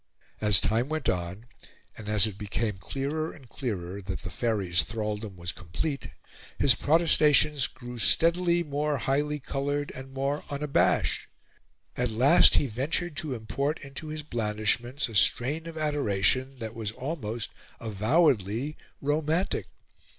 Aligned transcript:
As 0.41 0.59
time 0.59 0.89
went 0.89 1.09
on, 1.09 1.45
and 1.95 2.09
as 2.09 2.25
it 2.25 2.35
became 2.35 2.79
clearer 2.79 3.31
and 3.31 3.47
clearer 3.47 4.01
that 4.01 4.21
the 4.23 4.31
Faery's 4.31 4.81
thraldom 4.81 5.35
was 5.35 5.51
complete, 5.51 6.09
his 6.57 6.73
protestations 6.73 7.67
grew 7.67 7.99
steadily 7.99 8.63
more 8.63 8.97
highly 8.97 9.39
coloured 9.39 9.91
and 9.93 10.11
more 10.11 10.43
unabashed. 10.49 11.27
At 11.95 12.09
last 12.09 12.55
he 12.55 12.65
ventured 12.65 13.15
to 13.17 13.35
import 13.35 13.77
into 13.83 14.07
his 14.07 14.23
blandishments 14.23 15.07
a 15.07 15.13
strain 15.13 15.67
of 15.67 15.77
adoration 15.77 16.55
that 16.57 16.73
was 16.73 16.91
almost 16.93 17.51
avowedly 17.79 18.77
romantic. 19.03 19.67